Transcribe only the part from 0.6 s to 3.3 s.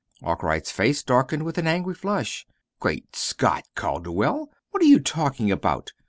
face darkened with an angry flush. "Great